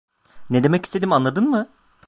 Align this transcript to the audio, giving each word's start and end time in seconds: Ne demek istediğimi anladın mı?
Ne 0.49 0.63
demek 0.63 0.85
istediğimi 0.85 1.15
anladın 1.15 1.49
mı? 1.49 1.69